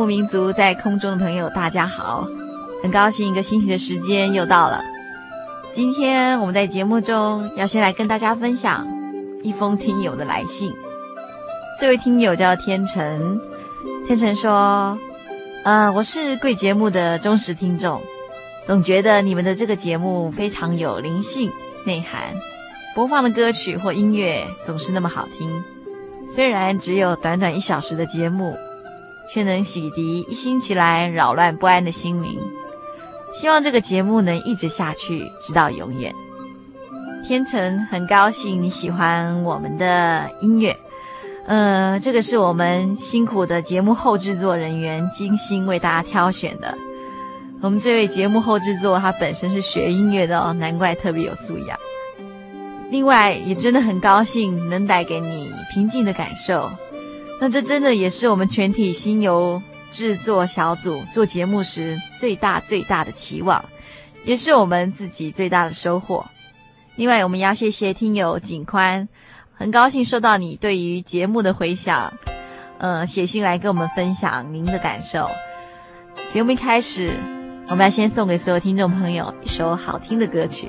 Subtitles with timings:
[0.00, 2.26] 牧民族在空中的朋友，大家好，
[2.82, 4.82] 很高兴一个星期的时间又到了。
[5.72, 8.88] 今天我们在节目中要先来跟大家分享
[9.42, 10.72] 一封听友的来信。
[11.78, 13.38] 这位听友叫天成，
[14.06, 14.98] 天成说
[15.64, 18.00] ：“呃，我是贵节目的忠实听众，
[18.64, 21.50] 总觉得你们的这个节目非常有灵性
[21.84, 22.34] 内涵，
[22.94, 25.62] 播放的歌曲或音乐总是那么好听。
[26.26, 28.56] 虽然只有短短一小时的节目。”
[29.32, 32.38] 却能洗涤一星期来扰乱不安的心灵。
[33.32, 36.12] 希望这个节目能一直下去，直到永远。
[37.24, 40.76] 天成很高兴你喜欢我们的音乐，
[41.46, 46.76] 呃，这个是我们辛苦的节目后制作人员精心为大家挑选的。
[47.60, 51.78] 我们这位节目后制作他本身是学音乐的哦，难怪特别有素养。
[52.90, 56.68] 另外，也真的很高兴能带给你平静的感受。
[57.40, 63.64] 那这真的也是我们全体心游制作小组做节目时最大最大的期望，
[64.24, 66.24] 也是我们自己最大的收获。
[66.96, 69.08] 另外，我们要谢谢听友景宽，
[69.54, 72.12] 很高兴收到你对于节目的回响，
[72.76, 75.26] 呃，写信来跟我们分享您的感受。
[76.28, 77.18] 节目一开始，
[77.68, 80.68] 我们要先送给所有听众朋友一首好听的歌曲。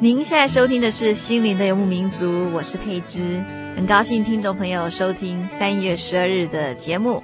[0.00, 3.42] 您现在收听的是《心灵的游牧民族》，我是佩芝，
[3.74, 7.20] 很高兴听众朋友收听三月十二日的节目。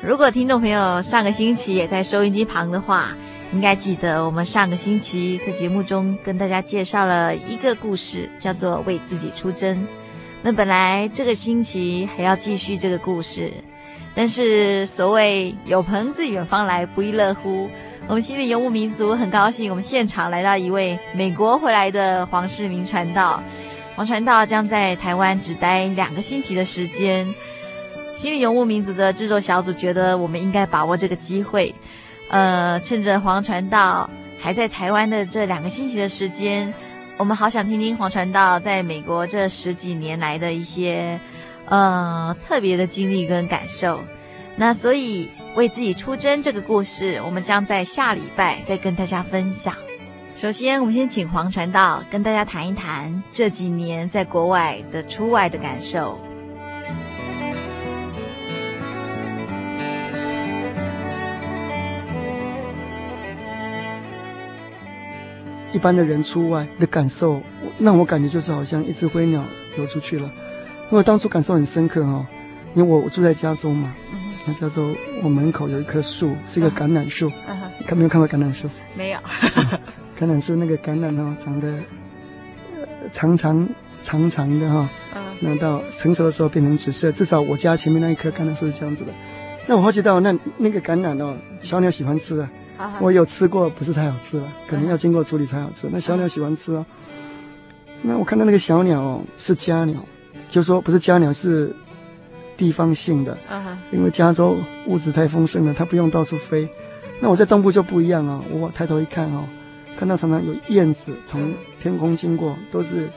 [0.00, 3.16] 如果听众朋友上个星期也在收音机旁的话，
[3.52, 9.84] 应该记得我们上个星期在节目中跟大家介绍了一个故事，叫做“为自己出征”。
[10.42, 13.52] 那本来这个星期还要继续这个故事，
[14.14, 17.68] 但是所谓“有朋自远方来，不亦乐乎”。
[18.08, 23.42] 我们心灵游牧民族很高兴，我们现场来到一位美国回来的黄世明传道。
[23.96, 27.26] 黄传道将在台湾只待两个星期的时间。
[28.14, 31.74] 心理游牧民族的制作小组觉得我们应该把握这个机会，
[32.28, 34.08] 呃，趁着黄传道
[34.40, 36.72] 还在台湾的这两个星期的时间，
[37.16, 41.18] 我们好想听听黄传道在美国这十几年来的一些
[41.64, 43.98] 呃特别的经历跟感受。
[44.54, 45.28] 那所以。
[45.56, 49.74] 为自己出征这个故事，我们将在下礼拜再跟大家分享。
[50.36, 56.20] 首先，我们先请黄传道跟大家谈一谈这几年在国外的出外的感受。
[65.72, 67.40] 一般的人出外的感受，
[67.78, 69.42] 让我感觉就是好像一只灰鸟
[69.78, 70.30] 游出去了。
[70.90, 72.26] 因为当初感受很深刻哦，
[72.74, 73.96] 因为我住在家中嘛。
[74.48, 74.94] 那叫做
[75.24, 77.28] 我门口有一棵树，是一个橄榄树。
[77.28, 77.68] Uh huh.
[77.80, 78.68] 你看没有看过橄榄树？
[78.96, 79.18] 没有。
[80.16, 81.72] 橄榄树那个橄榄哦，长得
[83.12, 83.68] 长长
[84.00, 84.88] 长长的哈。
[85.16, 85.26] 嗯、uh。
[85.40, 89.12] 那、到成熟的时候变成紫色，至少我家前面那一棵橄榄树是这样子的。
[89.66, 92.44] 那我好奇到那那个橄榄哦，小鸟喜欢吃的。
[92.44, 92.90] Uh huh.
[93.00, 95.88] 我有吃过，不是太好吃了，可能要经过处理才好吃。
[95.88, 95.90] Uh.
[95.94, 96.86] 那小鸟喜欢吃哦。
[98.00, 100.00] 那我看到那个小鸟哦，是家鸟，
[100.48, 101.74] 就是说不是家鸟是。
[102.56, 103.36] 地方性的，
[103.90, 104.56] 因为加州
[104.86, 106.68] 物质太丰盛了，它不用到处飞。
[107.20, 109.44] 那我在东部就不一样啊，我抬头一看哦，
[109.96, 113.08] 看到常常有燕子从天空经过，都是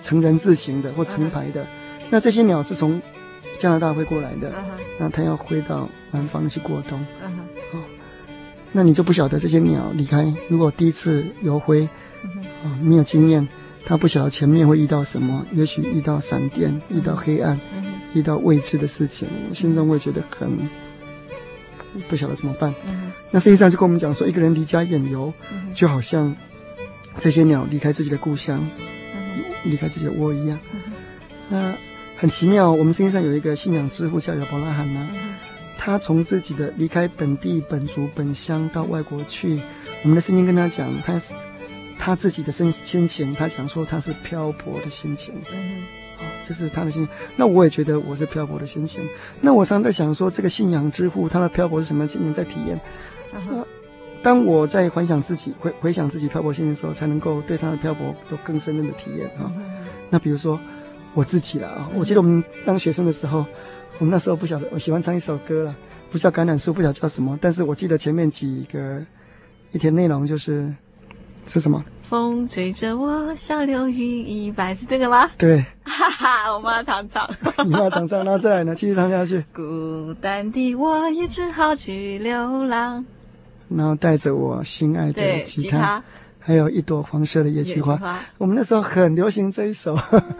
[0.00, 1.66] 成人字形的或成排的。
[2.10, 3.00] 那这些鸟是从
[3.58, 4.52] 加拿大飞过来的，
[4.98, 6.98] 那它要飞到南方去过冬。
[7.72, 7.80] 哦，
[8.72, 11.88] 那你就不晓得这些鸟离开，如果第一次游飞，
[12.62, 13.48] 啊，没有经验，
[13.86, 17.58] 它不晓得前面会遇到什么，也许遇到闪电，遇到黑暗。
[18.18, 20.50] 遇到未知的事情，心中会觉得很
[22.08, 22.74] 不晓得怎么办。
[22.86, 26.34] 嗯、那实际上就跟我们讲说，一个人离家远游，嗯、就好像
[27.18, 28.68] 这些鸟离开自己的故乡，
[29.14, 30.58] 嗯、离开自己的窝一样。
[30.72, 30.80] 嗯、
[31.48, 31.74] 那
[32.16, 35.34] 很奇妙，我们世界上有一个信仰之父叫亚伯拉罕呢，嗯、
[35.78, 39.60] 他从自己的离开本地本族本乡到外国去，
[40.02, 41.32] 我们的圣经跟他讲，他是
[41.98, 45.34] 他自己的身心情，他讲说他是漂泊的心情。
[46.20, 49.06] 嗯这是他的心情，那我也觉得我是漂泊的心情。
[49.40, 52.80] 那我常常在想说，这个信仰之父他的漂泊是什么心情在体验？
[53.32, 53.64] 那
[54.22, 59.52] 当我在回想自己回回想自己漂泊心情的时候，才能够对他的漂泊有更深入的体验啊。
[60.08, 60.58] 那比如说
[61.14, 63.44] 我自己了啊，我记得我们当学生的时候，
[63.98, 65.76] 我们那时候不晓得，我喜欢唱一首歌了，
[66.10, 69.04] 不叫橄榄树，不晓得叫什么，但是我记得前面几个
[69.72, 70.74] 一天内容就是。
[71.48, 71.82] 是什么？
[72.02, 75.30] 风吹着我像流云一般，是这个吗？
[75.36, 77.28] 对，哈哈，我妈常唱，
[77.66, 79.44] 你妈常唱，然后再来呢，继续唱下去。
[79.54, 83.04] 孤单的我也只好去流浪，
[83.68, 86.02] 然后带着我心爱的吉他，
[86.38, 87.96] 还有一朵黄色的野菊花。
[87.96, 89.94] 花我们那时候很流行这一首，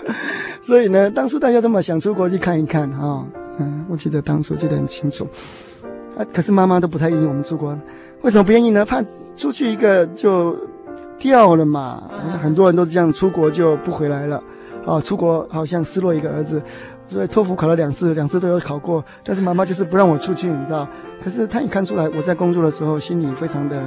[0.63, 3.27] 所以呢，当初大家这么想出国去看一看啊、哦，
[3.59, 5.27] 嗯，我记得当初记得很清楚。
[6.17, 7.79] 啊，可是妈妈都不太愿意我们出国，
[8.23, 8.87] 为什么不愿意呢？
[8.87, 9.05] 怕
[9.37, 10.57] 出去一个就。
[11.19, 12.03] 掉了嘛，
[12.41, 14.43] 很多人都是这样，出国就不回来了，
[14.87, 16.63] 啊，出国好像失落一个儿子，
[17.09, 20.87] 所以托福考了两次，两次都有考过，但是妈妈就是不让我出去，你知道？
[21.23, 23.83] 可是她一看出来我在工作的时候，心里非常的、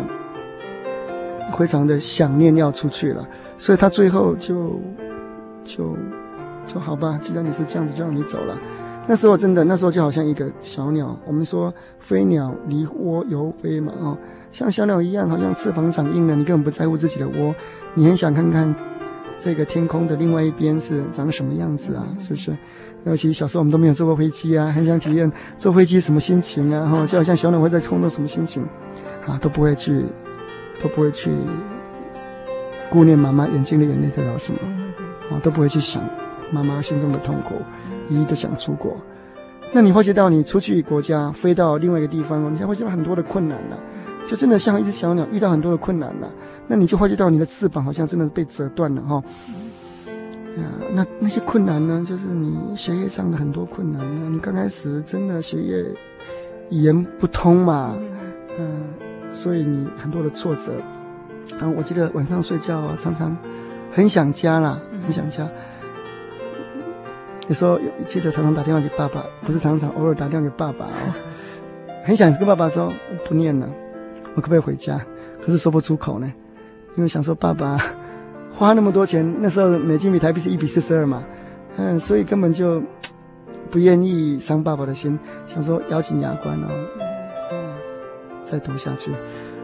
[1.57, 3.25] 非常的想念要出去了，
[3.57, 4.79] 所以她最后就
[5.63, 5.95] 就
[6.67, 8.57] 说好吧，既然你是这样子，就让你走了。
[9.07, 14.17] 那时候真的，那时候就好像一个小鸟，我们说飞鸟离窝游飞嘛，啊、哦。
[14.51, 17.55] 像小鸟一样，好像翅膀长硬了，你根本不在乎自己的窝，
[17.93, 18.73] 你很想看看
[19.39, 22.05] 这个天空的另外一边是长什么样子啊？
[22.19, 22.55] 是不是？
[23.03, 26.85] 尤其小时候我们都没有坐过飞机啊，很想体验坐飞机什么心情啊？
[26.89, 28.63] 哈，就好像小鸟会在空中什么心情，
[29.25, 30.03] 啊，都不会去，
[30.81, 31.31] 都不会去
[32.91, 34.59] 顾念妈妈眼睛的眼泪代表什么，
[35.31, 36.03] 啊，都不会去想
[36.51, 37.55] 妈妈心中的痛苦，
[38.09, 38.95] 一一都想出国。
[39.73, 43.79] 那你发觉到你出去国家，飞到另外一个地方，你才会遇到很多的困难了，
[44.27, 46.31] 就真的像一只小鸟遇到很多的困难了。
[46.67, 49.23] 那你就发觉到你的翅膀好像真的被折断了哈。
[50.57, 50.63] 啊，
[50.93, 54.29] 那那些困难呢，就是你学业上的很多困难呢。
[54.29, 55.83] 你刚开始真的学业
[56.69, 57.97] 语言不通嘛，
[58.59, 58.83] 嗯，
[59.33, 60.73] 所以你很多的挫折。
[61.59, 63.35] 然后我记得晚上睡觉啊，常常
[63.93, 65.47] 很想家啦，很想家。
[67.47, 71.13] 有时候记得常常打电话给爸爸，不是常常，偶尔打电话给爸爸哦，
[72.05, 73.67] 很想跟爸爸说我不念了，
[74.35, 74.99] 我可不可以回家？
[75.43, 76.31] 可是说不出口呢，
[76.95, 77.79] 因为想说爸爸。
[78.53, 81.23] 花那么多钱，那时候美金比台币是一比四十二嘛，
[81.77, 82.83] 嗯，所以根本就
[83.71, 86.67] 不愿意伤爸爸的心，想说咬紧牙关哦，
[88.43, 89.09] 再读下去。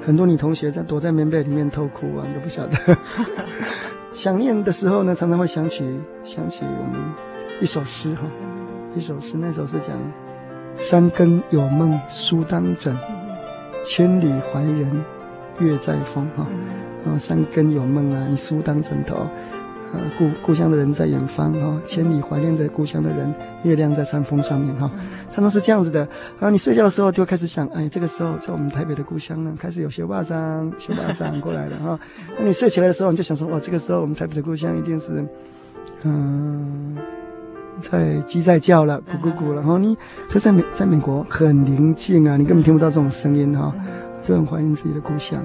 [0.03, 2.97] 很多女同学在躲在棉被里面偷哭啊，你都不晓得。
[4.13, 5.83] 想念的时候呢，常常会想起
[6.24, 7.00] 想起我们
[7.59, 8.21] 一首诗哈，
[8.95, 9.95] 一首诗，那首诗讲：
[10.77, 12.97] 三更有梦书当枕，
[13.84, 15.03] 千里怀人
[15.60, 16.48] 月在风哈。
[17.05, 24.91] 啊，三更有梦啊，你书当枕头，啊，故故乡的人在远方哈，千里怀念着故乡的人，月亮在山峰上面哈，
[25.31, 26.00] 常常是这样子的。
[26.00, 31.98] 然后你睡觉的时候就开始想，哎，这个时候在我们台北的故乡呢，开始有些巴掌、小巴掌过来了哈。
[32.38, 35.25] 那你睡起来的时候，你就想说，哇，这个时候我们台北的故乡一定是，
[36.01, 36.98] 嗯，
[37.79, 39.55] 在鸡在叫了，咕咕咕了。
[39.55, 39.98] 然后你
[40.29, 43.74] 可在美在美国很宁静啊，你根本听不到这种声音哈，
[44.24, 45.43] 就很怀念自己的故乡。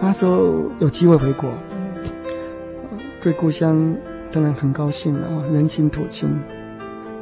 [0.00, 1.50] 那时候有机会回国，
[3.24, 3.96] 对故乡
[4.30, 6.28] 当然很高兴了啊，人情土情。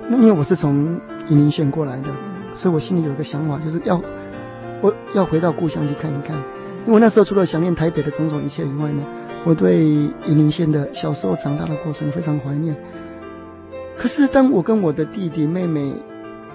[0.08, 2.08] 那因为我是从云林县过来的，
[2.52, 4.02] 所以我心里有一个想法，就是要
[4.80, 6.36] 我要回到故乡去看一看。
[6.86, 9.04] 因为那时候除了想念台北的种种一切以外呢，
[9.44, 12.76] 我对云林县的小时候长大的过程非常怀念。
[13.96, 15.94] 可是当我跟我的弟弟妹妹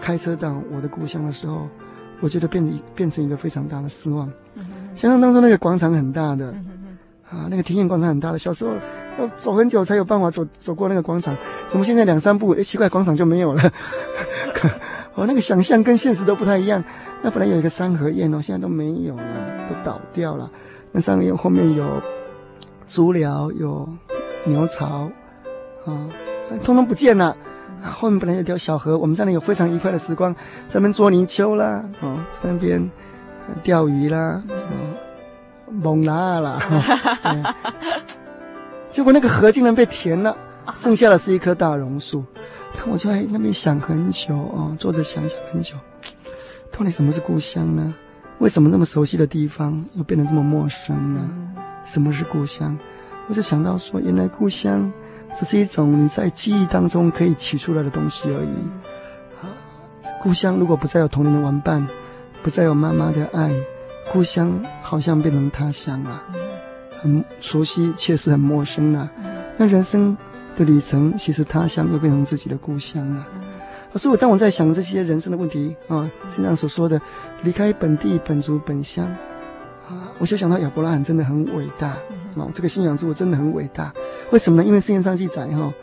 [0.02, 1.70] 开车到我的故乡的时候，
[2.20, 4.30] 我觉得变成变成一个非常大的失望。
[4.94, 6.48] 想象当中那个广场很大的，
[7.30, 8.38] 啊，那个田园广场很大的。
[8.38, 8.72] 小时候
[9.18, 11.36] 要走很久才有办法走走过那个广场，
[11.68, 13.72] 怎么现在两三步，哎，奇怪，广场就没有了。
[15.16, 16.84] 哦，那个想象跟现实都不太一样。
[17.22, 19.24] 那本来有一个三合院哦，现在都没有了，
[19.68, 20.50] 都倒掉了。
[20.92, 22.02] 那三合院后面有
[22.86, 23.88] 足疗，有
[24.46, 25.10] 牛槽，
[25.86, 26.08] 啊，
[26.64, 27.36] 通通不见了。
[27.84, 30.34] 啊，后面本来有条小河，我们在那有非常愉快的时光，
[30.68, 32.90] 在那边捉泥鳅啦，哦，在那边。
[33.64, 34.44] 钓鱼啦，
[35.72, 36.60] 猛拉啦，
[38.90, 40.36] 结果那个河竟然被填了，
[40.76, 42.24] 剩下的是一棵大榕树。
[42.76, 45.76] 看我就在那边想很久哦，坐着想想很久，
[46.72, 47.94] 到底什么是故乡呢？
[48.40, 51.22] 为什么那么熟悉的地方又变得这么陌生呢？
[51.86, 52.78] 什么是故乡？
[53.28, 54.92] 我就想到说，原来故乡
[55.36, 59.42] 只是一种你在记忆当中可以取出来的东西而已。
[59.42, 59.50] 啊，
[60.22, 61.88] 故乡如果不再有童年的玩伴。
[62.44, 63.52] 不再有妈妈的爱，
[64.14, 66.22] 故乡好像变成他乡了，
[67.02, 69.10] 很熟悉，却是很陌生了。
[69.58, 70.16] 那人生
[70.56, 73.26] 的旅程，其实他乡又变成自己的故乡了。
[73.96, 77.02] 所以，我当我在想这些人生的问题啊，经常所说的
[77.42, 79.08] 离开本地本族本乡
[79.88, 81.90] 啊，我就想到亚伯拉罕真的很伟大
[82.36, 83.92] 啊，这个信仰之父真的很伟大。
[84.32, 84.68] 为什么呢？
[84.68, 85.74] 因为圣经上记载哈，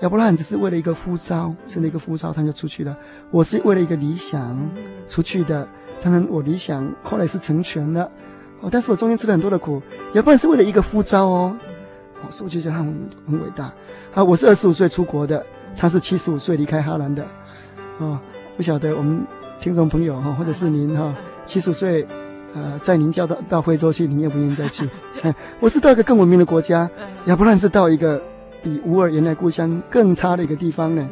[0.00, 2.94] 亚伯拉罕只是为了一个呼召，生了一个呼召，他就出去了。
[3.30, 4.58] 我是为了一个理想
[5.08, 5.66] 出去的。
[6.02, 8.10] 当然，我理想后来是成全了，
[8.62, 9.82] 哦，但是我中间吃了很多的苦，
[10.14, 11.54] 也不然是为了一个呼召哦，
[12.22, 13.72] 哦，所以我就觉得他很很伟大。
[14.14, 15.44] 啊，我是二十五岁出国的，
[15.76, 17.26] 他是七十五岁离开哈兰的，
[17.98, 18.18] 哦，
[18.56, 19.26] 不晓得我们
[19.60, 21.14] 听众朋友哈，或者是您哈，
[21.44, 22.06] 七十五岁，
[22.54, 24.88] 呃，在您叫到到非洲去，您愿不愿意再去？
[25.22, 26.88] 哎， 我是到一个更文明的国家，
[27.24, 28.22] 也不然是到一个
[28.62, 31.08] 比乌尔原来故乡更差的一个地方呢。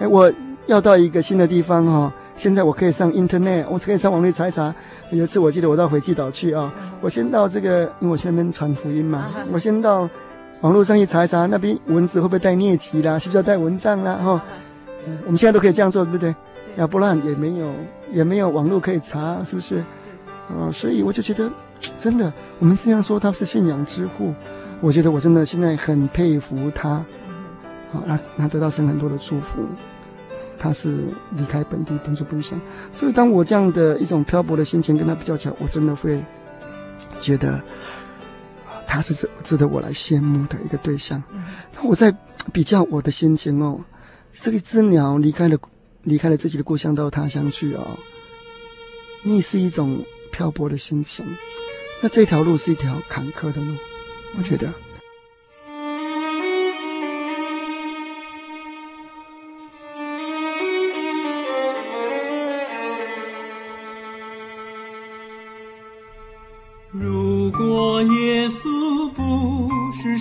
[0.00, 0.30] 哎，我
[0.66, 2.12] 要到一个新的地方哈。
[2.36, 4.74] 现在我可以上 Internet，我可以上网络查一查。
[5.10, 10.08] 有一次我记得我到斐济岛去啊，我先到这个，因为我去那边传福音嘛，我先到
[10.60, 14.14] 网络上一查一查，那边蚊子会不会带疟疾啦，是不是要带蚊帐啦？
[14.14, 14.44] 哈，
[15.24, 16.34] 我们现在都可以这样做，对不对？
[16.76, 17.70] 亚伯拉罕也没有，
[18.12, 19.78] 也没有网络可以查，是不是？
[20.48, 21.50] 啊，所以我就觉得，
[21.98, 24.32] 真的，我们这样说他是信仰之父，
[24.80, 26.90] 我觉得我真的现在很佩服他，
[27.92, 29.62] 啊，他他得到神很多的祝福，
[30.60, 30.98] 他是
[31.36, 32.60] 离开本地本族本乡，
[32.92, 36.22] 所以当我这样的一种漂泊的心情跟他比较起来，我真的会
[37.18, 37.60] 觉得，
[38.86, 41.20] 他是值值得我来羡慕的一个对象。
[41.74, 42.14] 那我在
[42.52, 43.80] 比较我的心情哦，
[44.34, 45.56] 这一只鸟离开了
[46.02, 47.98] 离开了自己的故乡到他乡去哦，
[49.24, 50.04] 那是一种。
[50.32, 51.26] 漂泊的心情，
[52.00, 53.74] 那这条路是一条坎坷的路，
[54.38, 54.72] 我觉得。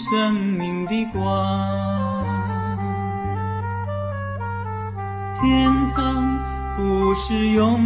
[0.09, 2.25] 生命的光，
[5.39, 6.39] 天堂
[6.75, 7.79] 不是永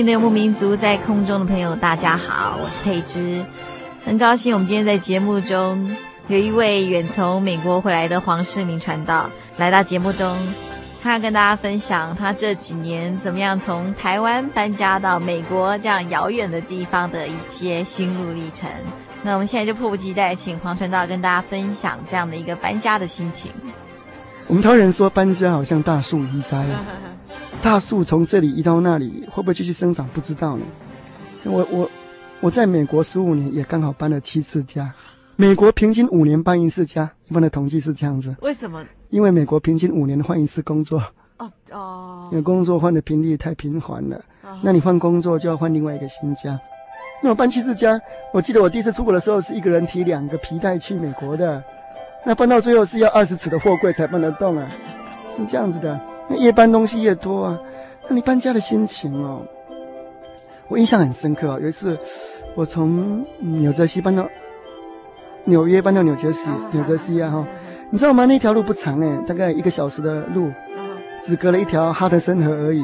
[0.00, 3.44] 心灵的牧民族，在空中的朋友，大家好，我是佩芝，
[4.02, 5.94] 很高兴我们今天在节目中
[6.28, 10.34] 有一位远从美国回来的黄世明传道来到节目中，
[11.02, 18.70] 他要跟大家分享他这几年怎么样从台湾搬家到美国这样遥远的地方的一些心路历程。
[19.22, 23.52] 那我们现在就迫不及待，请黄传道跟大家分享这样的一个搬家的心情。
[24.46, 26.80] 我们台湾人说搬家好像大树移栽啊。
[27.62, 30.08] 大树从这里移到那里，会不会继续生长？
[30.08, 30.62] 不知道呢。
[31.44, 31.90] 我我
[32.40, 34.90] 我在美国十五年，也刚好搬了七次家。
[35.36, 38.34] 美国平均五年搬一次家，一般的统计是这样子。
[38.40, 38.84] 为什么？
[39.10, 41.02] 因为美国平均五年换一次工作。
[41.36, 42.28] 哦哦。
[42.32, 44.20] 因为工作换的频率太频繁了。
[44.62, 46.58] 那你换工作就要换另外一个新家。
[47.22, 48.00] 那我搬七次家，
[48.32, 51.62] 我记得我第一次出国的时候是一个人提两个皮带去美国的，
[52.24, 54.66] 那搬到最后是要二十尺的货柜才搬得动啊，
[55.30, 56.00] 是这样子的。
[56.30, 57.58] 那越搬东西越多啊，
[58.08, 59.42] 那你搬家的心情哦，
[60.68, 61.58] 我印象很深刻啊。
[61.60, 61.98] 有一次，
[62.54, 64.28] 我从纽泽西搬到
[65.44, 67.46] 纽约，搬到纽泽西，纽泽西啊哈，
[67.90, 68.26] 你知道吗？
[68.26, 70.52] 那条路不长诶，大概一个小时的路，
[71.20, 72.82] 只隔了一条哈德森河而已，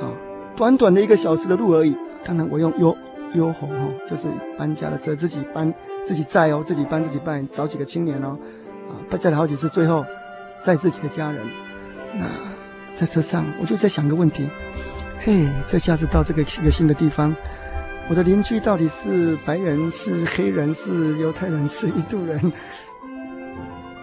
[0.00, 0.06] 啊，
[0.54, 1.96] 短短的一个小时的路而已。
[2.24, 2.96] 当然，我用 U
[3.34, 3.74] U 吼哈，
[4.08, 8.38] 就是搬家的车，自己搬，自己载哦，自己搬，自己搬，找几个青年哦，
[8.88, 10.04] 啊，载了好几次，最后
[10.62, 11.44] 载自己的家人，
[12.14, 12.49] 那。
[12.94, 14.48] 在车上，我就在想个问题，
[15.20, 17.34] 嘿，这下次到这个一个新的地方，
[18.08, 22.52] 我的邻居到底是白人、是黑人、是犹太人、是印度人，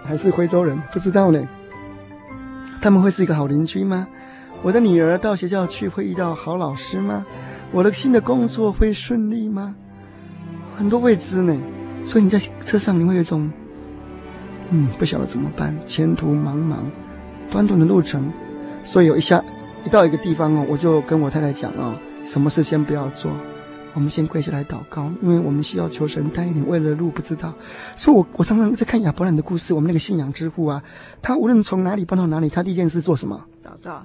[0.03, 0.77] 还是非洲人？
[0.91, 1.47] 不知道呢。
[2.81, 4.07] 他们会是一个好邻居吗？
[4.63, 7.25] 我的女儿到学校去会遇到好老师吗？
[7.71, 9.75] 我的新的工作会顺利吗？
[10.75, 11.55] 很多未知呢。
[12.03, 13.51] 所以你在车上，你会有一种，
[14.69, 16.77] 嗯，不晓得怎么办，前途茫茫，
[17.51, 18.31] 短短的路程。
[18.87, 19.43] 所以有一下，
[19.83, 23.29] 一到一个地方哦，我就跟我太太讲哦，什么事先不要做，
[23.93, 26.65] 我们先跪下来祷告，因为我们需要求神带领。
[26.69, 27.53] 为了路不知道，
[27.97, 30.81] 所以我我常常在看亚伯兰的故事，我们那个信仰之父啊，
[31.21, 33.43] 他无论从哪里搬到哪里，他第一件事做什么？
[33.61, 34.01] 祷告。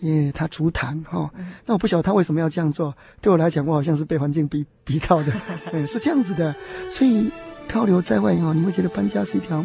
[0.00, 1.30] 耶，他足坛哈。
[1.64, 2.94] 那我不晓得他为什么要这样做。
[3.22, 5.32] 对我来讲，我好像是被环境逼逼到的，
[5.72, 6.54] 嗯， 是这样子的。
[6.90, 7.30] 所以
[7.68, 9.64] 漂流在外哦，你会觉得搬家是一条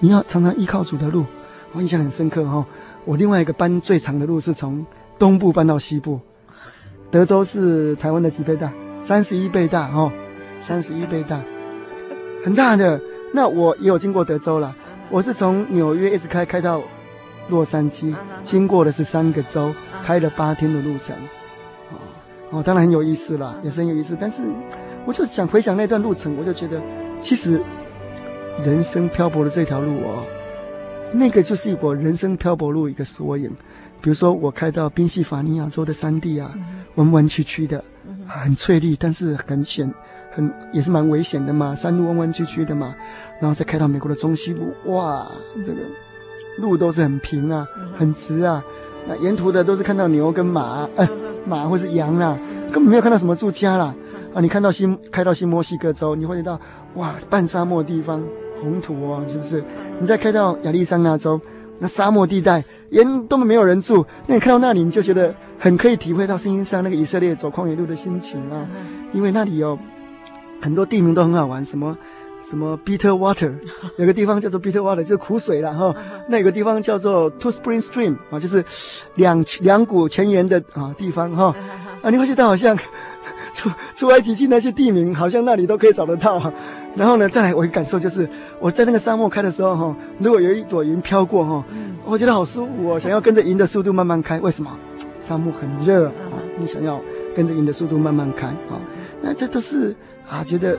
[0.00, 1.24] 你要常常依靠主的路。
[1.72, 2.66] 我印象很深刻哈。
[3.10, 4.86] 我另外一个搬最长的路是从
[5.18, 6.20] 东部搬到西部，
[7.10, 8.72] 德州是台湾的几倍大？
[9.02, 10.12] 三十一倍大哦，
[10.60, 11.42] 三十一倍大，
[12.44, 13.00] 很大的。
[13.34, 14.72] 那我也有经过德州了，
[15.10, 16.80] 我是从纽约一直开开到
[17.48, 21.16] 洛杉矶，经过的是三个州，开了八天的路程。
[21.90, 21.98] 哦
[22.50, 24.16] 哦，当然很有意思啦，也是很有意思。
[24.20, 24.44] 但是
[25.04, 26.80] 我就想回想那段路程，我就觉得
[27.18, 27.60] 其实
[28.62, 30.24] 人生漂泊的这条路哦。
[31.12, 33.50] 那个就是我人生漂泊路一个缩影，
[34.00, 36.54] 比如说我开到宾夕法尼亚州的山地啊，
[36.94, 37.82] 弯弯曲曲的，
[38.28, 39.92] 很翠绿，但是很险，
[40.32, 42.94] 很也是蛮危险的嘛，山路弯弯曲曲的嘛，
[43.40, 45.30] 然后再开到美国的中西部，哇，
[45.64, 45.80] 这个
[46.58, 47.66] 路都是很平啊，
[47.98, 48.62] 很直啊，
[49.08, 51.08] 那沿途的都是看到牛跟马，呃，
[51.44, 52.38] 马或是羊啊，
[52.72, 53.94] 根本没有看到什么住家啦，
[54.32, 56.60] 啊，你看到新开到新墨西哥州，你会觉得
[56.94, 58.22] 哇，半沙漠地方。
[58.60, 59.64] 红土哦，是不是？
[60.00, 61.40] 你再开到亚利桑那州，
[61.78, 64.04] 那沙漠地带，沿都没有人住。
[64.26, 68.66] 那你看到那里，你就觉得很可以体会到圣经上那个以色列走旷野路的心情啊。
[69.12, 69.78] 因为那里有
[70.60, 71.96] 很多地名都很好玩，什么
[72.40, 73.52] 什么 Bitter Water，
[73.98, 75.94] 有个地方叫做 Bitter Water，就是苦水了哈。
[76.28, 78.64] 那有个地方叫做 Two Spring Stream 啊，就是
[79.14, 81.54] 两两股泉源的啊地方哈。
[82.02, 82.78] 啊，你会觉得好像。
[83.52, 86.52] 出出埃及记那些地名，好像那里都可以找得到啊。
[86.96, 91.64] 然后呢，再来我一感受就是，我在那个沙漠开的时候哈，如果有一朵云飘过哈，
[92.04, 94.40] 我觉得好舒服哦，想要跟着云的速度慢慢开。
[94.40, 94.70] 为什么？
[95.20, 97.00] 沙漠很热啊，你想要
[97.36, 98.80] 跟着云的速度慢慢开啊。
[99.22, 99.94] 那这都是
[100.28, 100.76] 啊，觉得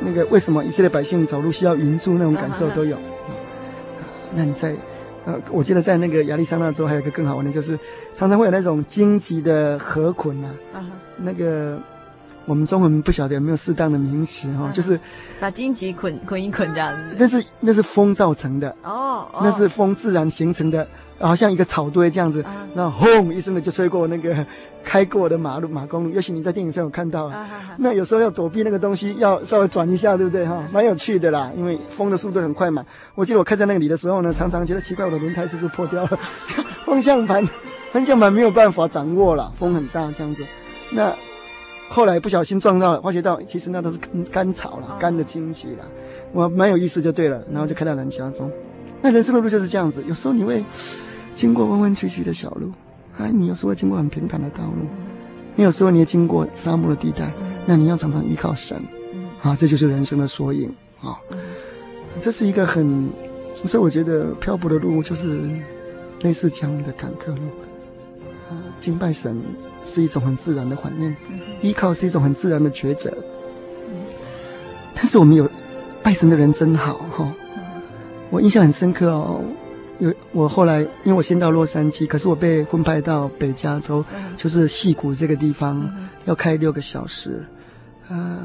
[0.00, 2.98] 那个为什么以色列百姓走路需要云柱那种感受都有。
[4.34, 4.74] 那你在
[5.24, 7.78] 呃，我记得在那个亚利桑那州还有一个更好玩的，就是
[8.12, 10.36] 常常会有那种荆棘的河捆
[10.74, 10.84] 啊，
[11.16, 11.78] 那个。
[12.44, 14.98] 我们中文不晓得有没有适当的名词哈，就是
[15.40, 17.16] 把荆棘捆捆一捆这样子。
[17.18, 20.86] 那是那是风造成的哦，那是风自然形成的，
[21.18, 24.46] 好像一个草堆这样子，那轰一声的就吹过那个
[24.84, 26.10] 开过的马路马公路。
[26.10, 27.32] 也许你在电影上有看到，
[27.78, 30.62] 那有时候要躲避那个东西，要稍微转一下，对不对哈？
[30.72, 32.84] 蛮有趣的啦，因为风的速度很快嘛。
[33.16, 36.18] 我记得我开在那里的时候呢，常常觉得奇怪，我的轮胎是不是破掉了？
[36.86, 37.44] 方向盘
[37.90, 40.44] 方向盘没有办法掌握了，风很大这样子，
[40.92, 41.12] 那。
[41.88, 45.84] 后来不小心撞到了，发觉到其实那都是干干草了，干的荆棘了，
[46.32, 48.50] 我蛮有意思就对了，然后就开到人家中。
[49.00, 50.64] 那人生的路就是这样子，有时候你会
[51.34, 52.70] 经过弯弯曲曲的小路，
[53.16, 54.86] 啊，你有时候会经过很平坦的道路，
[55.54, 57.32] 你有时候你也经过沙漠的地带，
[57.64, 58.82] 那你要常常依靠神，
[59.42, 61.16] 啊，这就是人生的缩影啊。
[62.18, 63.10] 这是一个很，
[63.54, 65.42] 所以我觉得漂泊的路就是
[66.22, 67.75] 类似这样的坎坷路，啊，
[68.78, 69.40] 敬拜神。
[69.88, 71.14] 是一种很自然的反应，
[71.62, 73.16] 依靠是一种很自然的抉择。
[74.96, 75.48] 但是我们有
[76.02, 77.32] 拜神的人真好哈，
[78.30, 79.40] 我印象很深刻哦。
[80.00, 87.46] 有我后来，因为我先到洛杉矶，可是我被分派到北加州，嗯、就是戏谷这个地方，嗯、要开六个小时。
[88.08, 88.36] 呃，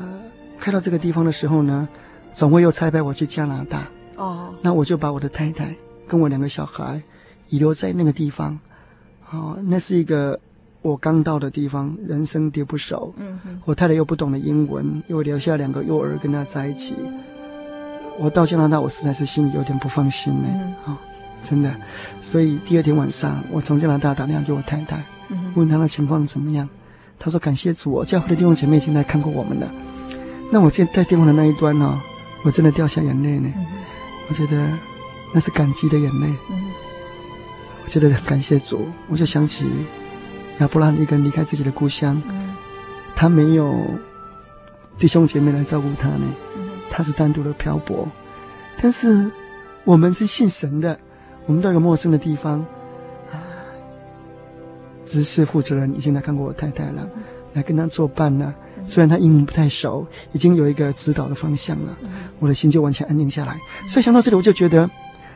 [0.59, 1.89] 开到这个地方的时候呢，
[2.31, 3.87] 总会又差派我去加拿大。
[4.15, 5.73] 哦，那我就把我的太太
[6.07, 7.01] 跟我两个小孩
[7.49, 8.59] 遗留在那个地方。
[9.31, 10.39] 哦，那是一个
[10.81, 13.13] 我刚到的地方，人生地不熟。
[13.17, 16.95] 嗯哼，我太太又不懂得英文，又留下两个幼儿跟他在一起。
[18.19, 20.47] 我到加拿大，我实在是心里有点不放心呢。
[20.51, 20.97] 嗯、哦，
[21.41, 21.73] 真的。
[22.19, 26.67] 所以第二天晚上，我从加拿大打电话给我太太，嗯、问她的情况怎么样。
[27.17, 29.71] 她说：“感谢主，我教会的弟兄姐妹已经来看过我们了。”
[30.51, 31.99] 那我在在电话的那一端呢、哦，
[32.43, 33.49] 我真的掉下眼泪呢。
[33.55, 33.65] 嗯、
[34.27, 34.67] 我觉得
[35.33, 36.27] 那是感激的眼泪。
[37.91, 39.65] 觉得感谢主，我就想起
[40.59, 42.55] 亚伯拉罕一个人离开自己的故乡，嗯、
[43.13, 43.75] 他没有
[44.97, 46.23] 弟兄姐妹来照顾他呢。
[46.89, 48.07] 他是单独的漂泊，
[48.81, 49.29] 但是
[49.83, 50.97] 我们是信神的，
[51.45, 52.59] 我们到一个陌生的地方，
[53.29, 53.35] 啊，
[55.05, 57.05] 执事负责人已经来看过我太太了，
[57.51, 58.55] 来跟他作伴了。
[58.85, 61.97] 虽然他英文不太熟，已经有一个指导的方向了，
[62.39, 63.59] 我的心就完全安定下来。
[63.85, 64.89] 所以想到这里，我就觉得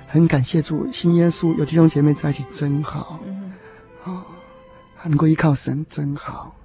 [0.08, 3.20] 很感谢主，信耶稣有弟兄姐妹在一起真好，
[4.06, 4.24] 哦，
[4.96, 6.56] 还能够依靠神真好。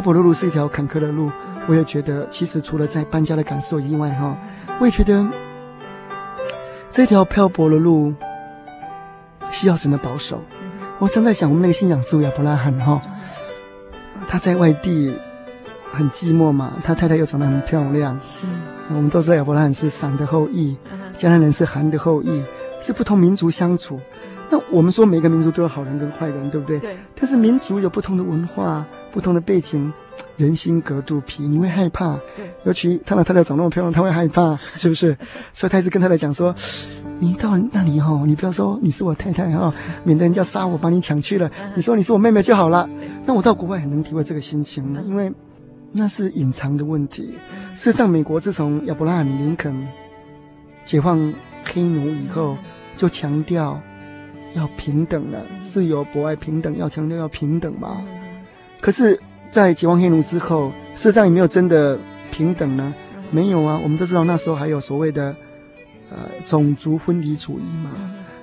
[0.00, 1.30] 漂泊的路是一条坎坷的路，
[1.66, 4.34] 我也觉得，其实除了在搬家的感受以外，哈，
[4.78, 5.22] 我也觉得
[6.88, 8.14] 这条漂泊的路
[9.50, 10.42] 需要神的保守。
[10.98, 12.98] 我常在想，我们那个信仰之父亚伯拉罕，哈，
[14.26, 15.14] 他在外地
[15.92, 20.74] 很寂寞嘛，他太太又长得很漂亮，嗯，我们都知道亚伯拉罕是闪的后裔，
[21.14, 22.42] 迦南人是含的后裔，
[22.80, 24.00] 是不同民族相处。
[24.48, 26.80] 那我们说每个民族都有好人跟坏人，对不对？
[26.80, 26.96] 对。
[27.14, 29.92] 但是民族有不同的文化、不同的背景，
[30.36, 32.16] 人心隔肚皮，你会害怕。
[32.36, 32.50] 对。
[32.64, 35.16] 尤其他的太太长那么漂亮，他会害怕， 是不是？
[35.52, 36.54] 所以他一直跟太太讲说
[37.18, 39.72] ：“你到那里哈，你不要说你是我太太哈，
[40.04, 41.50] 免得人家杀我，把你抢去了。
[41.74, 42.88] 你说你是我妹妹就好了。”
[43.26, 45.32] 那我到国外很能体会这个心情呢，因为
[45.92, 47.34] 那是隐藏的问题。
[47.72, 49.88] 事实上，美国自从亚伯拉罕·林肯
[50.84, 51.32] 解放
[51.64, 52.56] 黑奴以后，
[52.96, 53.80] 就强调。
[54.52, 58.02] 要平等了，自由、博爱、平等，要强调要平等嘛。
[58.80, 61.98] 可是，在解放黑奴之后，事实上有没有真的
[62.30, 62.94] 平等呢？
[63.30, 63.78] 没有啊。
[63.82, 65.36] 我们都知道那时候还有所谓的
[66.10, 67.90] 呃种族分离主义嘛。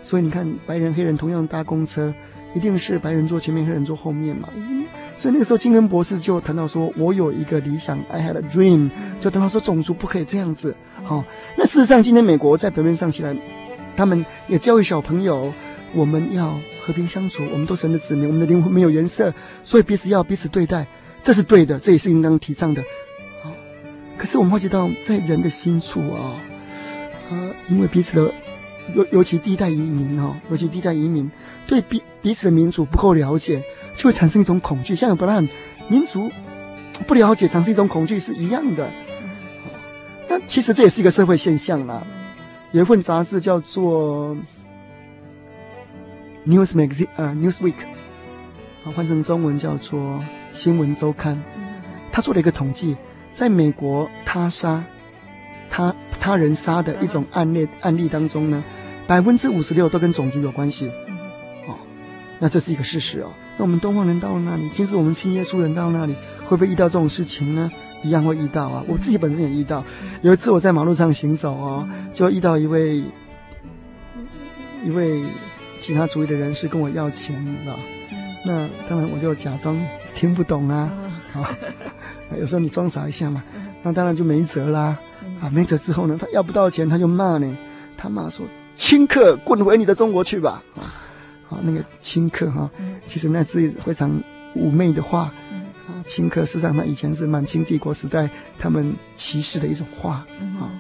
[0.04, 2.14] 所以你看，白人黑人同样搭公车，
[2.54, 4.48] 一定是白人坐前面，黑人坐后面嘛。
[5.16, 10.76] 所以那个时候，金恩博士就谈到说：“我有一个理想，I had a dream。”就谈到说种族不可以这样子。
[11.04, 11.24] 好，
[11.58, 13.36] 那事实上，今天美国在表面上起来，
[13.96, 15.52] 他们也教育小朋友。
[15.94, 20.86] 我们要和平相处，我们都是神的子民，我们的灵魂没有颜色，所以彼此要彼此对待，
[21.24, 22.84] 这是对的，这也是应当提倡的。
[23.42, 23.52] 好，
[24.18, 26.36] 可是我们会觉得在人的心处啊，
[27.32, 28.34] 呃，因为彼此的，
[28.96, 31.32] 尤尤其第一代移民哈，尤其第一代移民
[31.66, 33.64] 对彼彼此的民族不够了解，
[33.96, 34.94] 就会产生一种恐惧。
[34.96, 35.48] 像亚伯拉罕，
[35.88, 36.30] 民族
[37.08, 38.90] 不了解，产生一种恐惧是一样的。
[40.30, 42.06] 那其实这也是一个社会现象啦。
[42.72, 44.36] 有一份杂志叫做。
[46.48, 47.76] News Magazine 啊，Newsweek，
[48.86, 50.00] 啊，换成中文叫做
[50.54, 51.36] 《新闻周刊》。
[52.10, 52.96] 他做了一个统计，
[53.34, 54.82] 在美国他杀
[55.70, 58.64] 他他人杀的一种案例案例当中呢，
[59.06, 60.88] 百分之五十六都跟种族有关系。
[61.68, 61.76] 哦，
[62.40, 63.30] 那这是一个事实哦。
[63.58, 67.70] 那我们东方人到了那里，其实我们信耶稣人到那里，会不会遇到这种事情呢？
[68.04, 68.86] 一样会遇到啊。
[68.88, 69.84] 我自己本身也遇到，
[70.22, 73.04] 有一次我在马路上行走哦，就遇到一位
[74.86, 75.24] 一位。
[75.80, 77.78] 其他族裔的人士跟我要钱了，
[78.46, 79.80] 那当然我就假装
[80.14, 80.92] 听不懂啊，
[81.34, 81.56] 啊，
[82.38, 83.44] 有时候你装傻一下嘛，
[83.84, 84.98] 那当然就没辙啦，
[85.42, 87.56] 啊，没辙之后呢，他要不到钱他就骂你，
[87.98, 90.64] 他骂说顷刻滚回你的中国去吧，
[91.50, 92.70] 啊，那个顷刻哈，
[93.06, 94.10] 其实那是非常
[94.56, 95.32] 妩媚的话，
[95.88, 100.26] 啊，钦客实际上他以前是满清帝国时代他们歧视的一种话，
[100.60, 100.72] 啊，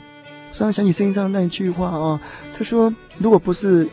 [0.52, 2.22] 突然想起圣经上那一句话啊，
[2.54, 3.88] 他说如果不是。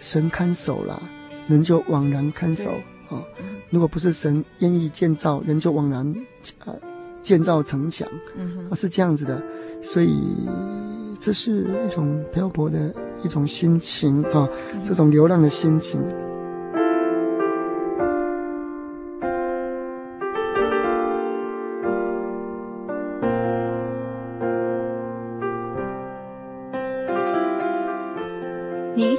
[0.00, 1.02] 神看守了，
[1.48, 2.70] 人就枉然看守
[3.08, 3.22] 啊。
[3.70, 6.06] 如果不是神愿意建造，人就枉然
[6.64, 6.72] 啊
[7.22, 8.08] 建造城墙，
[8.70, 9.42] 啊是这样子的。
[9.82, 10.22] 所以
[11.20, 14.48] 这是一种漂泊的一种心情啊，
[14.84, 16.00] 这种流浪的心情。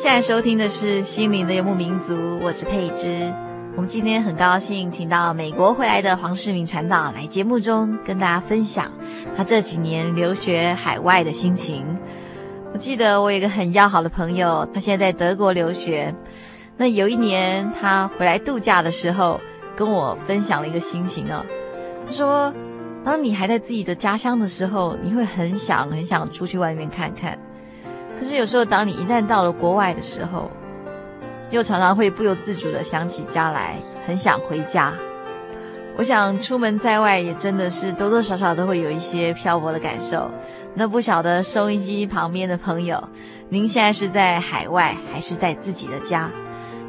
[0.08, 3.30] 现在收听的是《心灵的游牧民族》，我是佩芝。
[3.76, 8.90] 我们今天很高兴请到美国回来的黄世明传道来节目中跟大家分享
[9.36, 11.86] 他这几年留学海外的心情。
[12.72, 16.16] 我记得我有一个很要好的朋友，他现在在德国留学。
[16.78, 19.38] 那有一年他回来度假的时候，
[19.76, 21.46] 跟我分享了一个心情哦。
[22.06, 22.54] 他说
[23.04, 27.38] ：“当你还在自己的家乡的时候，你会很想很想出去外面看看。”
[28.20, 30.50] 可是有时候，当你一旦到了国外的时候，
[31.52, 34.94] 又常常会不由自主地想起家来，很想回家。
[35.96, 40.30] 我想出门在外，也真的是多多少少都会有一些漂泊的感受。
[40.76, 43.02] 那不晓得收音机旁边的朋友，
[43.50, 46.30] 您现在是在海外，还是在自己的家？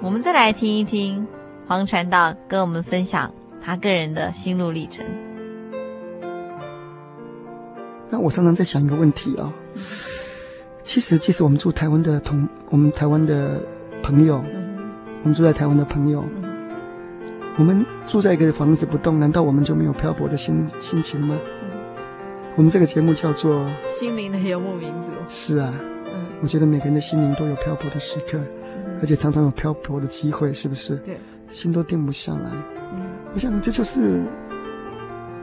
[0.03, 1.27] 我们再来听一听
[1.67, 5.05] 黄传道跟我们分享他个人的心路历程。
[8.11, 9.51] 那我常常在想一个问题啊、
[10.89, 13.61] 其实，即使我们住台湾的同，我们台湾的
[14.03, 14.43] 朋友，
[15.23, 16.25] 我们住在台湾的朋友，
[17.59, 21.39] 我们住在一个房子不动，难道我们就没有漂泊的心心情吗？
[22.57, 25.09] 我们这个节目叫做《心灵的游牧民族》。
[25.29, 25.75] 是啊，
[26.41, 28.41] 我觉得每个人的心灵都有漂泊的时刻，
[29.03, 30.97] 而且常常有漂泊的机会，是不是？
[31.05, 31.21] 对，
[31.51, 32.51] 心都定不下来。
[33.35, 34.23] 我想这就是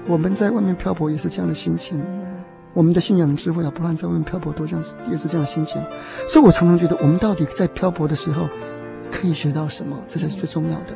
[0.08, 2.04] 我们在外面漂泊也是这样的心情。
[2.76, 5.82] 我们的信仰智慧啊，不然在外面漂泊都这样子，也是这样心情。
[6.28, 8.50] 所以我常常觉得，我们到底在漂泊的时候，
[9.10, 9.98] 可以学到什么？
[10.08, 10.94] 这才是最重要的。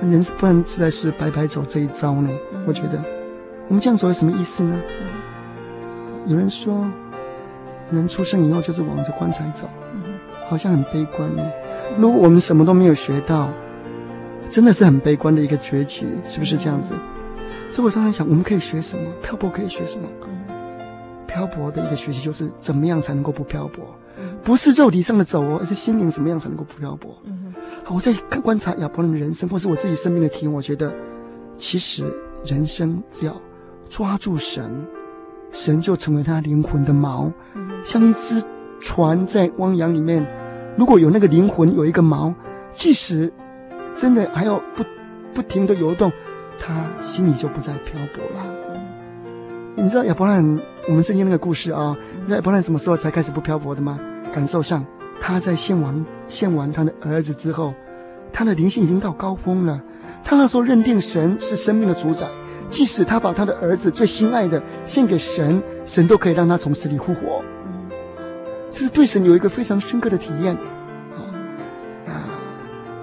[0.00, 2.30] 嗯，人不然实在是白白走这一遭呢。
[2.68, 3.02] 我觉得，
[3.66, 4.80] 我们这样走有什么意思呢？
[6.28, 6.88] 有人说，
[7.90, 9.68] 人出生以后就是往着棺材走，
[10.48, 11.42] 好像很悲观呢。
[11.98, 13.50] 如果我们什么都没有学到，
[14.48, 16.94] 真的是很悲观的一个崛起，是不是这样子？
[17.72, 19.10] 所以我常常想，我们可以学什么？
[19.20, 20.06] 漂泊可以学什么？
[21.32, 23.96] 漂泊的一个学习就是怎么样才能够不漂泊，
[24.42, 27.16] 不是肉体上的走哦，而是心灵怎么样才能够不漂泊。
[27.84, 30.92] 好，我在看观察亚伯兰的人生，或是我自己生命的体验，我觉得
[31.56, 32.04] 其实
[32.44, 33.40] 人生只要
[33.88, 34.86] 抓住神，
[35.50, 37.32] 神就成为他灵魂的锚，
[37.82, 38.42] 像一只
[38.78, 40.26] 船在汪洋里面，
[40.76, 42.34] 如果有那个灵魂有一个锚，
[42.70, 43.32] 即使
[43.96, 44.84] 真的还要不
[45.32, 46.12] 不停的游动，
[46.58, 48.51] 他心里就不再漂泊了。
[49.74, 53.98] 你知道亚伯兰，我们圣经那个故事啊，你知道亚伯兰什么时候才开始不漂泊的吗？
[54.34, 54.84] 感受上，
[55.18, 57.72] 他在献完献完他的儿子之后，
[58.32, 59.80] 他的灵性已经到高峰了。
[60.22, 62.26] 他那时候认定神是生命的主宰，
[62.68, 67.42] 即使他把他的儿子最心爱的献给神，神都可以让他从死里复活。
[68.70, 70.56] 这是对神有一个非常深刻的体验。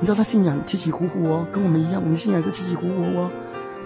[0.02, 3.30] 你知道他信仰起起伏伏哦，跟我们一样，我们信仰是起起伏伏哦。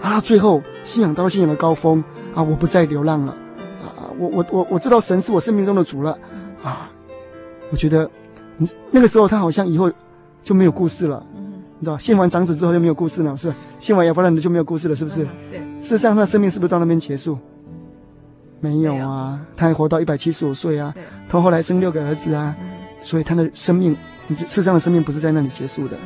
[0.00, 2.04] 啊，最后信仰到了信仰的高峰。
[2.34, 2.42] 啊！
[2.42, 3.32] 我不再流浪了，
[3.82, 4.10] 啊！
[4.18, 6.18] 我我我我知道神是我生命中的主了，
[6.62, 6.90] 啊！
[7.70, 8.10] 我觉得，
[8.56, 9.90] 你那个时候他好像以后
[10.42, 11.24] 就没有故事了，
[11.78, 13.56] 你知道，献完长子之后就没有故事了，是吧？
[13.78, 15.26] 献完亚伯兰的就没有故事了，是不是？
[15.50, 15.60] 对。
[15.80, 17.38] 事实上，他的生命是不是到那边结束？
[18.60, 20.92] 没有啊，他还活到一百七十五岁啊，
[21.28, 22.54] 他后来生六个儿子啊，
[23.00, 23.96] 所以他的生命，
[24.46, 25.96] 世上的生命不是在那里结束的。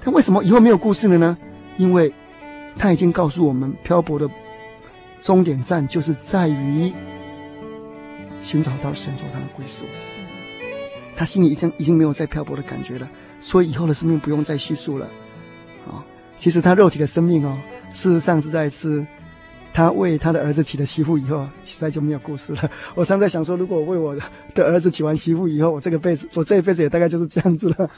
[0.00, 1.36] 他为什么以后没有故事了呢？
[1.76, 2.12] 因为
[2.76, 4.28] 他已经告诉我们漂泊的。
[5.20, 6.92] 终点站就是在于
[8.40, 9.84] 寻找到神所他的归宿，
[11.16, 13.08] 他心里已经已经没有再漂泊的感觉了，
[13.40, 15.06] 所以以后的生命不用再叙述了。
[15.86, 16.04] 啊，
[16.38, 17.58] 其实他肉体的生命哦，
[17.92, 19.04] 事实上是在是，
[19.72, 22.70] 他为他的儿子娶了媳妇以后，实在就没有故事了。
[22.94, 24.16] 我常在想说，如果我为我
[24.54, 27.90] 的儿子娶完媳妇以后，我这个辈子，我这一辈子也大概就是这样子了。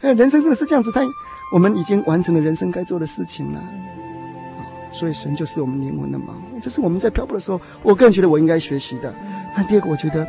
[0.00, 1.02] 人生真的是这样子，他
[1.52, 3.62] 我们已经完成了人生该做的事情了。
[4.90, 6.32] 所以神就是我们灵魂的锚，
[6.62, 9.12] 这是我们在漂泊的时候，我个人觉得我应该学习的。
[9.56, 10.26] 那第二个，我觉得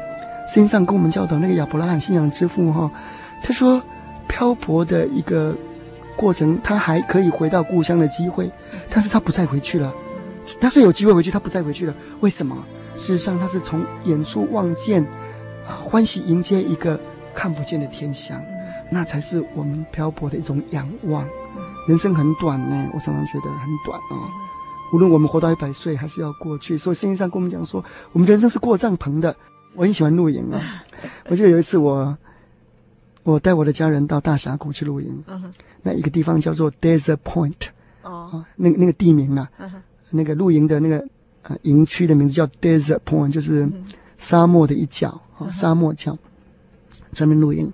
[0.54, 2.92] 圣上跟我们教导那个亚伯拉罕信仰之父哈，
[3.44, 3.82] 他说
[4.28, 5.56] 漂泊的一个
[6.18, 8.52] 过程，他还可以回到故乡的机会，
[8.90, 9.94] 但是他不再回去了。
[10.60, 11.94] 他虽有机会回去，他不再回去了。
[12.20, 12.58] 为什么？
[12.96, 15.04] 事实上，他是从远处望见，
[15.68, 17.00] 啊，欢喜迎接一个
[17.34, 18.42] 看不见的天象，
[18.90, 21.26] 那才是我们漂泊的一种仰望。
[21.88, 24.43] 人生很短呢，我常常觉得很短啊。
[24.94, 26.78] 无论我们活到一百岁，还是要过去。
[26.78, 29.36] 所以圣经上跟我们讲说，我们人生是过帐篷的。
[29.76, 30.86] 我很喜欢露营啊。
[31.28, 32.16] 我记得有一次我
[33.24, 35.24] 我带我的家人到大峡谷去露营。
[35.82, 37.70] 那一个地方叫做 Desert Point。
[38.04, 39.50] 哦，那个那个地名啊，
[40.12, 41.04] 那个露营的那个
[41.42, 43.68] 呃营区的名字叫 Desert Point，就是
[44.18, 46.16] 沙漠的一角啊，嗯、沙漠角，
[47.12, 47.74] 在那露营。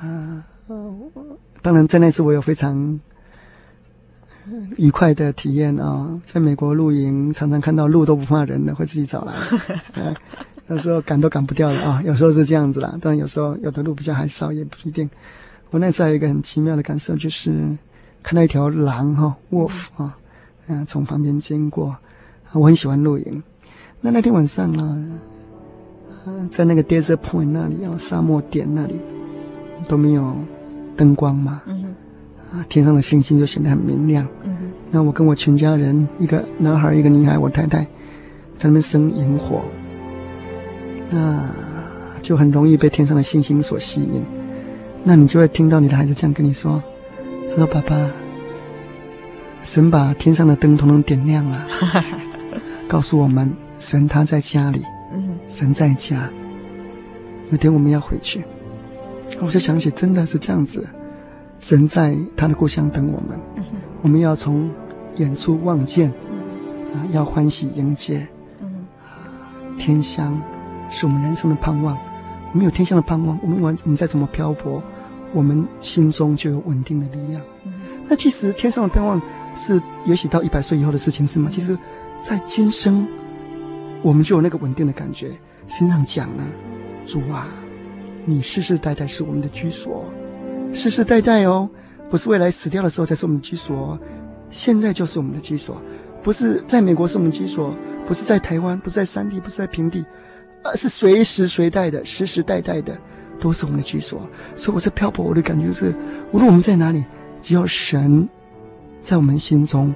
[0.00, 0.96] 啊、呃，
[1.62, 2.98] 当然在那次我有非常
[4.76, 9.32] 愉快的体验啊、哦，在美国露营常常看到鹿都不怕人的，会自己找来。
[9.94, 10.14] 呃
[10.68, 12.96] 有时候赶都赶不掉了啊，有时候是这样子啦。
[13.00, 15.10] 但有时候有的路比较还少，也不一定。
[15.70, 17.76] 我那次还有一个很奇妙的感受，就是
[18.22, 20.16] 看到一条狼哈，wolf 啊，
[20.68, 21.96] 嗯，从旁边经过。
[22.52, 23.42] 我很喜欢露营。
[24.00, 25.06] 那那天晚上啊，
[26.50, 28.98] 在那个 desert point 那里啊，沙漠点那里
[29.88, 30.36] 都没有
[30.96, 31.62] 灯光嘛，
[32.52, 34.26] 啊，天上的星星就显得很明亮。
[34.90, 37.78] 那我跟我全家人，一个男孩，一个女孩，我太太，
[38.56, 39.62] 在那边生萤火。
[41.08, 41.48] 那
[42.22, 44.22] 就很容易被天上的星星所吸引，
[45.04, 46.82] 那你就会听到你的孩子这样跟你说
[47.50, 48.10] ：“他说，爸爸，
[49.62, 51.66] 神把天上的灯统统点亮了，
[52.88, 54.82] 告诉我们神他在家里，
[55.48, 56.28] 神在家，
[57.50, 58.44] 有天我们要回去。”
[59.40, 60.84] 我就想起真的是这样子，
[61.60, 63.38] 神在他的故乡等我们，
[64.02, 64.68] 我们要从
[65.18, 66.10] 远处望见，
[66.92, 68.26] 啊，要欢喜迎接，
[69.78, 70.40] 天乡。
[70.92, 71.96] 是我们人生的盼望，
[72.50, 74.82] 我们有天香的盼望，我们我们再怎么漂泊，
[75.32, 77.40] 我们心中就有稳定的力量。
[77.64, 77.72] 嗯、
[78.08, 79.22] 那其实天上的盼望
[79.54, 81.48] 是也许到一百岁以后的事情，是吗？
[81.48, 81.78] 其实，
[82.20, 83.06] 在今生，
[84.02, 85.30] 我们就有那个稳定的感觉。
[85.68, 86.42] 经上讲呢，
[87.06, 87.46] 主啊，
[88.24, 89.99] 你世世代代是我们的居所，
[90.72, 91.68] 世世代代哦，
[92.10, 93.98] 不是未来死掉的时候才是我们的居所，
[94.48, 95.80] 现在就是我们的居所，
[96.22, 97.74] 不是在美国是我们的居所，
[98.06, 100.04] 不是在台湾，不是在山地，不是在平地。
[100.62, 102.96] 而是随时随地的，世世代代的，
[103.38, 104.20] 都是我们的居所。
[104.54, 105.94] 所以我是漂泊，我的感觉是，
[106.32, 107.02] 无论我们在哪里，
[107.40, 108.28] 只要神
[109.00, 109.94] 在我们心中，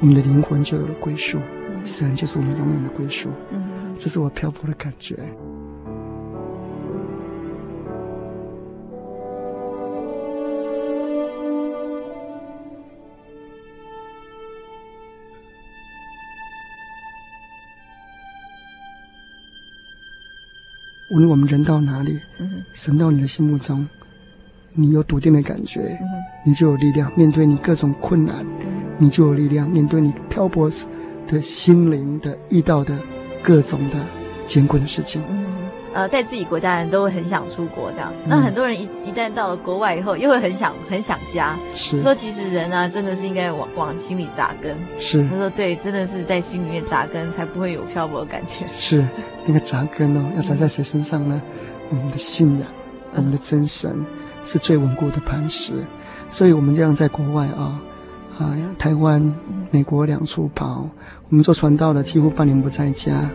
[0.00, 1.38] 我们的灵魂就有了归宿。
[1.84, 3.30] 神就是我们永远的归宿。
[3.98, 5.16] 这是我漂泊的感觉。
[21.12, 22.18] 无论我们人到哪里，
[22.72, 23.86] 神到你的心目中，
[24.72, 25.98] 你有笃定的感觉，
[26.42, 28.46] 你就有力量面对你各种困难，
[28.96, 30.70] 你就有力量面对你漂泊
[31.26, 32.98] 的心灵的遇到的
[33.42, 33.96] 各种的
[34.46, 35.20] 艰困的事情。
[35.94, 38.12] 呃，在自己国家人都会很想出国，这样。
[38.26, 41.56] 那很多人一一旦到了国外以后，又会很想很想家。
[41.74, 44.76] 是说，其实人啊，真的是应该往往心里扎根。
[44.98, 48.64] 是他说，对，真的是在心里面扎根，才不会有漂泊的感觉。
[48.74, 49.06] 是
[49.44, 51.40] 那个扎根哦，要扎在谁身上呢？
[51.90, 52.66] 我们的信仰，
[53.14, 53.94] 我们的真神
[54.44, 55.72] 是最稳固的磐石。
[56.30, 57.78] 所以我们这样在国外啊，
[58.38, 59.22] 啊，台湾、
[59.70, 60.88] 美国两处跑，
[61.28, 63.28] 我们做传道的几乎半年不在家，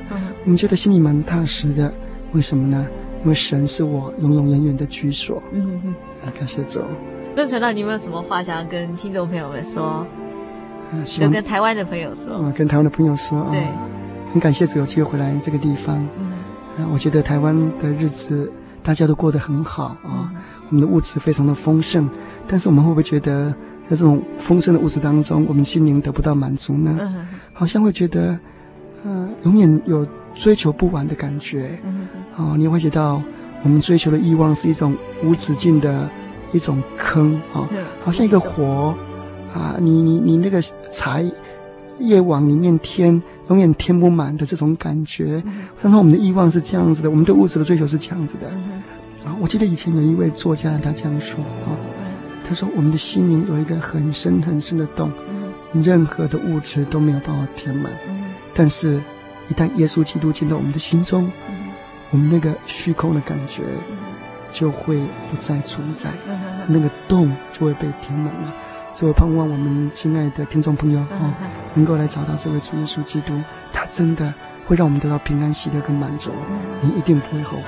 [0.43, 1.93] 我们觉得心里蛮踏实的。
[2.33, 2.85] 为什么呢？
[3.23, 5.41] 因为神是我永永远远的居所。
[5.51, 5.89] 嗯哼哼，
[6.27, 6.81] 啊，感谢主。
[7.35, 10.05] 那传道，你有没有什么话想要跟听众朋友们说？
[10.91, 12.33] 嗯、啊，希望跟台湾的朋友说。
[12.33, 13.51] 啊，跟台湾的朋友说啊。
[13.51, 13.67] 对。
[14.31, 16.07] 很感谢主有机会回来这个地方。
[16.19, 16.83] 嗯。
[16.83, 18.51] 啊，我觉得台湾的日子
[18.83, 20.31] 大家都过得很好啊。
[20.33, 20.35] 嗯、
[20.69, 22.09] 我们的物质非常的丰盛，
[22.47, 23.51] 但是我们会不会觉得
[23.89, 26.95] 在这种丰盛的物质当中，我们心灵得不到满足呢？
[26.99, 27.27] 嗯。
[27.53, 28.37] 好像会觉得，
[29.03, 30.07] 嗯、啊，永远有
[30.37, 31.77] 追求不完的感觉。
[31.83, 32.07] 嗯。
[32.37, 33.21] 哦，你会觉得
[33.63, 36.09] 我们追求的欲望是一种无止境的
[36.53, 37.67] 一种坑啊，哦、
[38.05, 38.95] 好像一个火
[39.53, 40.61] 啊，你你你那个
[40.91, 41.25] 柴
[41.99, 45.43] 越往里面添，永远添不满的这种感觉。
[45.81, 48.47] 但是我们的欲望是这样子的，我们对物质的追求是这样子的。
[49.25, 51.73] 啊，我记得以前有一位作家他这样说啊，
[52.47, 55.11] 他说我们的心灵有一个很深很深的洞，
[55.73, 57.91] 任何的物质都没有办法填满，
[58.53, 59.01] 但是，
[59.49, 61.31] 一旦耶稣基督进到我们的心中。
[62.09, 63.63] 我们那个虚空的感觉
[64.49, 64.97] 就会
[65.29, 66.09] 不再存在，
[66.65, 68.53] 那个洞就会被填满了。
[68.93, 71.33] 所以盼望我们亲爱的听众朋友哦，
[71.73, 73.33] 能够来找到这位主耶稣基督，
[73.73, 74.33] 他真的
[74.65, 76.31] 会让我们得到平安、喜乐跟满足，
[76.79, 77.63] 你一定不会后悔。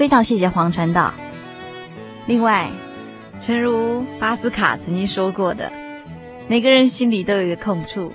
[0.00, 1.12] 非常谢谢黄传道。
[2.24, 2.70] 另外，
[3.38, 5.70] 诚如巴斯卡曾经说过的，
[6.48, 8.10] 每个人心里都有一个空处，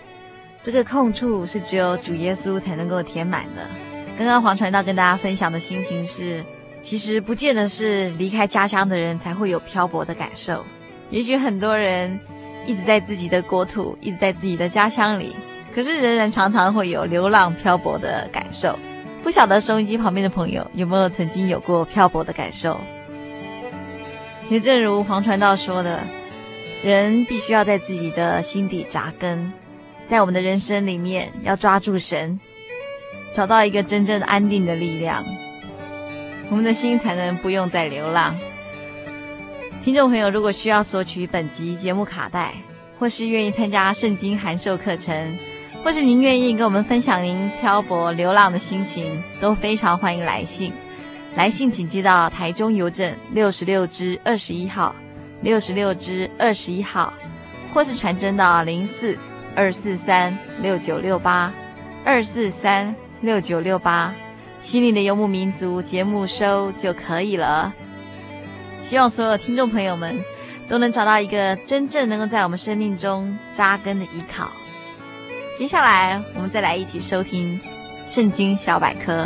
[0.64, 3.62] 这个空处是只有主耶稣才能够填满的。
[4.18, 6.44] 刚刚黄传道跟大家分享的心情是，
[6.82, 10.66] 其实不见得是离开家乡的人才会有漂泊的感受，
[11.12, 12.20] 也许很多人
[12.66, 15.36] 一直在自己的国土，一直在自己的家乡里，
[15.72, 18.76] 可是仍然常常会有流浪漂泊的感受。
[19.26, 22.80] 不晓得收音机旁边的朋友有没有曾经有过漂泊的感受？
[24.52, 26.00] 也正如黄传道说的。
[26.84, 29.52] 人必须要在自己的心底扎根，
[30.06, 32.40] 在我们的人生里面要抓住神，
[33.34, 35.26] 找到一个真正安定的力量，
[36.52, 38.38] 我们的心才能不用再流浪。
[39.84, 42.54] 听众朋友，如果需要索取本集节目卡带，
[43.00, 45.36] 或是愿意参加圣经函授课程，
[45.86, 50.74] 或是您愿意跟我们分享您漂泊流浪的心情，都非常欢迎来信。
[51.36, 54.96] 来信请寄到台中邮政六十六支二十一号。
[55.42, 57.14] 六十六支二十一号，
[57.72, 59.16] 或是传真到零四
[59.56, 61.54] 二四三六九六八
[62.04, 64.12] 二四三六九六八，
[64.60, 67.72] 心灵的游牧民族节目收就可以了。
[68.82, 70.20] 希望所有听众朋友们
[70.68, 74.52] 都能找到一个真正能够在我们生命中扎根的依靠。
[75.58, 77.60] 接下来，我们再来一起收听
[78.14, 79.24] 《圣经小百科》。